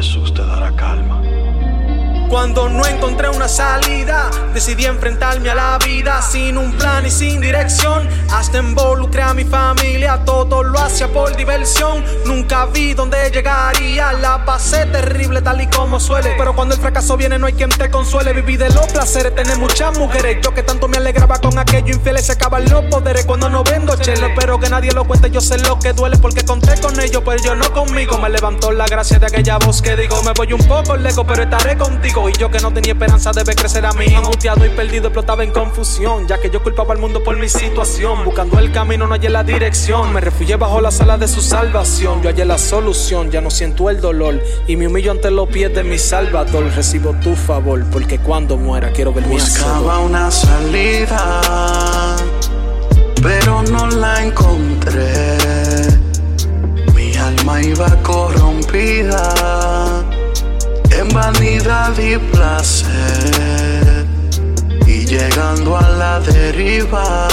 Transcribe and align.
Jesús 0.00 0.32
te 0.32 0.42
dará 0.42 0.72
calma. 0.76 1.20
Cuando 2.30 2.68
no 2.68 2.86
encontré 2.86 3.28
una 3.28 3.48
salida, 3.48 4.30
decidí 4.54 4.86
enfrentarme 4.86 5.50
a 5.50 5.54
la 5.56 5.78
vida 5.78 6.22
sin 6.22 6.56
un 6.56 6.70
plan 6.74 7.04
y 7.04 7.10
sin 7.10 7.40
dirección. 7.40 8.08
Hasta 8.30 8.58
involucré 8.58 9.22
a 9.22 9.34
mi 9.34 9.42
familia, 9.42 10.22
todo 10.24 10.62
lo 10.62 10.78
hacía 10.78 11.08
por 11.08 11.34
diversión. 11.34 12.04
Nunca 12.26 12.66
vi 12.66 12.94
dónde 12.94 13.32
llegaría, 13.32 14.12
la 14.12 14.44
pasé 14.44 14.86
terrible 14.86 15.42
tal 15.42 15.60
y 15.60 15.66
como 15.66 15.98
suele. 15.98 16.36
Pero 16.38 16.54
cuando 16.54 16.76
el 16.76 16.80
fracaso 16.80 17.16
viene, 17.16 17.36
no 17.36 17.48
hay 17.48 17.54
quien 17.54 17.68
te 17.68 17.90
consuele. 17.90 18.32
Viví 18.32 18.56
de 18.56 18.70
los 18.70 18.86
placeres, 18.86 19.34
tener 19.34 19.58
muchas 19.58 19.98
mujeres. 19.98 20.38
Yo 20.40 20.54
que 20.54 20.62
tanto 20.62 20.86
me 20.86 20.98
alegraba 20.98 21.40
con 21.40 21.58
aquello 21.58 21.92
infiel, 21.92 22.16
se 22.20 22.30
acaban 22.30 22.64
los 22.70 22.84
poderes 22.84 23.24
cuando 23.26 23.50
no 23.50 23.64
vendo 23.64 23.96
chelo. 23.96 24.28
Espero 24.28 24.60
que 24.60 24.70
nadie 24.70 24.92
lo 24.92 25.04
cuente, 25.04 25.32
yo 25.32 25.40
sé 25.40 25.58
lo 25.58 25.80
que 25.80 25.92
duele 25.94 26.16
porque 26.16 26.44
conté 26.44 26.80
con 26.80 27.00
ellos, 27.00 27.24
pero 27.26 27.42
yo 27.42 27.56
no 27.56 27.72
conmigo. 27.72 28.18
Me 28.18 28.30
levantó 28.30 28.70
la 28.70 28.86
gracia 28.86 29.18
de 29.18 29.26
aquella 29.26 29.58
voz 29.58 29.82
que 29.82 29.96
digo, 29.96 30.22
me 30.22 30.32
voy 30.32 30.52
un 30.52 30.64
poco 30.68 30.96
lejos, 30.96 31.24
pero 31.26 31.42
estaré 31.42 31.76
contigo. 31.76 32.19
Y 32.28 32.32
yo 32.34 32.50
que 32.50 32.58
no 32.58 32.72
tenía 32.72 32.92
esperanza 32.92 33.32
de 33.32 33.44
ver 33.44 33.56
crecer 33.56 33.86
a 33.86 33.92
mí. 33.92 34.14
Angustiado 34.14 34.64
y 34.66 34.68
perdido, 34.70 35.06
explotaba 35.06 35.44
en 35.44 35.50
confusión. 35.52 36.26
Ya 36.26 36.38
que 36.38 36.50
yo 36.50 36.62
culpaba 36.62 36.94
al 36.94 37.00
mundo 37.00 37.22
por 37.22 37.36
mi 37.36 37.48
situación. 37.48 38.24
Buscando 38.24 38.58
el 38.58 38.72
camino, 38.72 39.06
no 39.06 39.14
hallé 39.14 39.30
la 39.30 39.42
dirección. 39.42 40.12
Me 40.12 40.20
refugié 40.20 40.56
bajo 40.56 40.80
la 40.80 40.90
sala 40.90 41.16
de 41.16 41.28
su 41.28 41.40
salvación. 41.40 42.22
Yo 42.22 42.30
hallé 42.30 42.44
la 42.44 42.58
solución, 42.58 43.30
ya 43.30 43.40
no 43.40 43.50
siento 43.50 43.88
el 43.90 44.00
dolor. 44.00 44.42
Y 44.66 44.76
me 44.76 44.86
humillo 44.86 45.12
ante 45.12 45.30
los 45.30 45.48
pies 45.48 45.74
de 45.74 45.84
mi 45.84 45.98
salvador. 45.98 46.64
Recibo 46.74 47.14
tu 47.14 47.34
favor, 47.34 47.84
porque 47.90 48.18
cuando 48.18 48.56
muera 48.56 48.90
quiero 48.90 49.12
ver 49.12 49.26
mi 49.26 49.34
Buscaba 49.34 50.00
una 50.00 50.30
salida, 50.30 52.16
pero 53.22 53.62
no 53.62 53.86
la 53.88 54.24
encontré. 54.24 55.38
Mi 56.94 57.16
alma 57.16 57.62
iba 57.62 57.88
corrompida 58.02 59.89
en 60.90 61.08
vanidad 61.08 61.96
y 61.98 62.18
placer. 62.18 64.06
Y 64.86 65.06
llegando 65.06 65.76
a 65.76 65.88
la 65.88 66.20
deriva, 66.20 67.28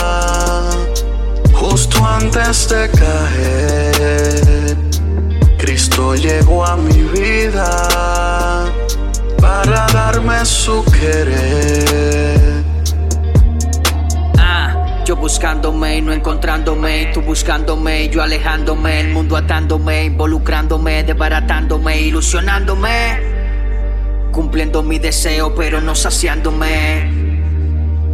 justo 1.53 2.05
antes 2.05 2.69
de 2.69 2.89
caer, 2.91 4.77
Cristo 5.57 6.15
llegó 6.15 6.65
a 6.65 6.77
mi 6.77 7.01
vida 7.03 8.65
para 9.41 9.87
darme 9.87 10.45
su 10.45 10.83
querer. 10.85 12.63
Ah, 14.37 15.01
Yo 15.03 15.15
buscándome 15.15 15.97
y 15.97 16.01
no 16.01 16.13
encontrándome, 16.13 17.11
tú 17.13 17.21
buscándome, 17.21 18.09
yo 18.09 18.21
alejándome, 18.21 18.99
el 18.99 19.09
mundo 19.09 19.35
atándome, 19.35 20.05
involucrándome, 20.05 21.03
desbaratándome, 21.03 22.01
ilusionándome 22.01 23.36
cumpliendo 24.37 24.83
mi 24.83 24.99
deseo, 24.99 25.55
pero 25.55 25.81
no 25.81 25.95
saciándome. 25.95 27.09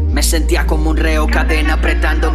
Me 0.10 0.24
sentía 0.24 0.66
como 0.66 0.92
un 0.92 0.96
reo, 0.96 1.28
cadena 1.28 1.74
apretándome. 1.74 2.33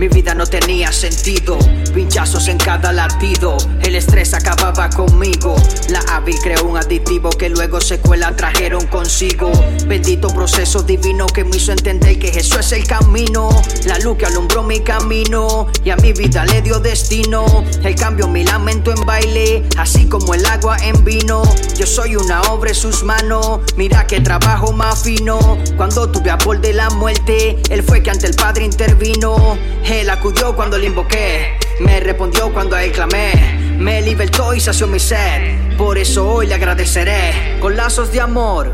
Mi 0.00 0.08
vida 0.08 0.34
no 0.34 0.46
tenía 0.46 0.90
sentido, 0.92 1.58
pinchazos 1.92 2.48
en 2.48 2.56
cada 2.56 2.90
latido. 2.90 3.58
El 3.82 3.94
estrés 3.96 4.32
acababa 4.32 4.88
conmigo. 4.88 5.54
La 5.90 6.00
AVI 6.16 6.38
creó 6.42 6.64
un 6.64 6.78
aditivo 6.78 7.28
que 7.28 7.50
luego 7.50 7.82
secuela 7.82 8.34
trajeron 8.34 8.86
consigo. 8.86 9.52
Bendito 9.86 10.28
proceso 10.28 10.82
divino 10.82 11.26
que 11.26 11.44
me 11.44 11.58
hizo 11.58 11.72
entender 11.72 12.18
que 12.18 12.32
Jesús 12.32 12.60
es 12.60 12.72
el 12.72 12.86
camino. 12.86 13.50
La 13.84 13.98
luz 13.98 14.16
que 14.16 14.24
alumbró 14.24 14.62
mi 14.62 14.80
camino 14.80 15.66
y 15.84 15.90
a 15.90 15.96
mi 15.96 16.14
vida 16.14 16.46
le 16.46 16.62
dio 16.62 16.80
destino. 16.80 17.62
El 17.84 17.94
cambio 17.94 18.26
mi 18.26 18.42
lamento 18.42 18.92
en 18.92 19.04
baile, 19.04 19.68
así 19.76 20.06
como 20.06 20.32
el 20.32 20.46
agua 20.46 20.78
en 20.78 21.04
vino. 21.04 21.42
Yo 21.76 21.86
soy 21.86 22.16
una 22.16 22.40
obra 22.44 22.70
en 22.70 22.74
sus 22.74 23.02
manos. 23.02 23.60
Mira 23.76 24.06
que 24.06 24.22
trabajo 24.22 24.72
más 24.72 25.02
fino. 25.02 25.58
Cuando 25.76 26.08
tuve 26.08 26.30
a 26.30 26.36
borde 26.36 26.68
de 26.68 26.72
la 26.72 26.88
muerte, 26.88 27.58
él 27.68 27.82
fue 27.82 28.02
que 28.02 28.10
ante 28.10 28.26
el 28.26 28.34
Padre 28.34 28.64
intervino. 28.64 29.58
Él 29.90 30.08
acudió 30.08 30.54
cuando 30.54 30.78
le 30.78 30.86
invoqué, 30.86 31.58
me 31.80 31.98
respondió 31.98 32.52
cuando 32.52 32.76
a 32.76 32.84
él 32.84 32.92
clamé, 32.92 33.74
me 33.76 34.00
libertó 34.00 34.54
y 34.54 34.60
sació 34.60 34.86
mi 34.86 35.00
sed. 35.00 35.76
Por 35.76 35.98
eso 35.98 36.30
hoy 36.30 36.46
le 36.46 36.54
agradeceré 36.54 37.58
con 37.60 37.76
lazos 37.76 38.12
de 38.12 38.20
amor. 38.20 38.70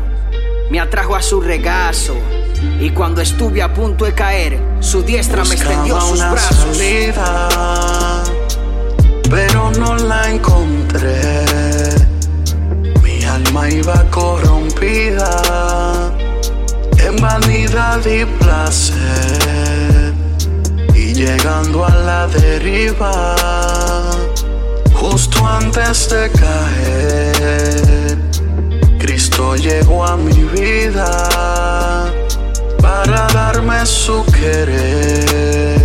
Me 0.69 0.79
atrajo 0.79 1.15
a 1.15 1.23
su 1.23 1.41
regazo 1.41 2.15
y 2.79 2.91
cuando 2.91 3.21
estuve 3.21 3.63
a 3.63 3.73
punto 3.73 4.05
de 4.05 4.13
caer, 4.13 4.59
su 4.79 5.01
diestra 5.01 5.43
me 5.43 5.55
extendió 5.55 5.99
sus 5.99 6.19
una 6.19 6.33
brazos. 6.33 6.77
salida, 6.77 8.23
pero 9.27 9.71
no 9.71 9.95
la 9.95 10.29
encontré. 10.29 11.45
Mi 13.01 13.23
alma 13.23 13.67
iba 13.71 14.03
corrompida 14.11 16.11
en 16.99 17.15
vanidad 17.15 18.05
y 18.05 18.23
placer 18.23 19.76
llegando 21.17 21.83
a 21.83 21.95
la 21.95 22.27
deriva, 22.27 23.35
justo 24.93 25.45
antes 25.47 26.09
de 26.09 26.29
caer. 26.31 28.17
Cristo 28.99 29.55
llegó 29.55 30.05
a 30.05 30.15
mi 30.15 30.43
vida 30.43 32.11
para 32.79 33.27
darme 33.33 33.83
su 33.85 34.23
querer 34.25 35.76